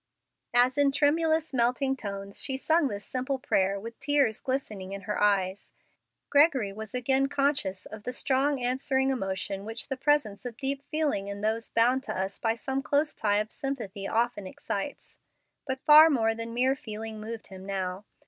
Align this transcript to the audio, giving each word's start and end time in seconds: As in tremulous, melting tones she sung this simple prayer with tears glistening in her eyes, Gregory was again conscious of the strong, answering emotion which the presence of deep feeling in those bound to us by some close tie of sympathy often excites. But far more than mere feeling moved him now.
As 0.55 0.79
in 0.79 0.91
tremulous, 0.91 1.53
melting 1.53 1.95
tones 1.95 2.41
she 2.41 2.57
sung 2.57 2.87
this 2.87 3.05
simple 3.05 3.37
prayer 3.37 3.79
with 3.79 3.99
tears 3.99 4.39
glistening 4.39 4.93
in 4.93 5.01
her 5.01 5.21
eyes, 5.21 5.73
Gregory 6.31 6.73
was 6.73 6.95
again 6.95 7.27
conscious 7.27 7.85
of 7.85 8.01
the 8.01 8.11
strong, 8.11 8.63
answering 8.63 9.11
emotion 9.11 9.63
which 9.63 9.89
the 9.89 9.95
presence 9.97 10.43
of 10.43 10.57
deep 10.57 10.81
feeling 10.89 11.27
in 11.27 11.41
those 11.41 11.69
bound 11.69 12.01
to 12.05 12.19
us 12.19 12.39
by 12.39 12.55
some 12.55 12.81
close 12.81 13.13
tie 13.13 13.37
of 13.37 13.51
sympathy 13.51 14.07
often 14.07 14.47
excites. 14.47 15.19
But 15.67 15.85
far 15.85 16.09
more 16.09 16.33
than 16.33 16.51
mere 16.55 16.75
feeling 16.75 17.19
moved 17.21 17.45
him 17.53 17.63
now. 17.63 18.05